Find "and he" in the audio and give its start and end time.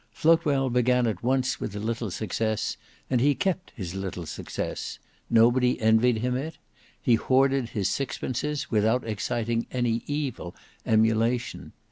3.07-3.35